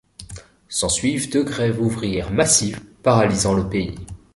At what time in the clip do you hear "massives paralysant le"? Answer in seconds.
2.31-3.69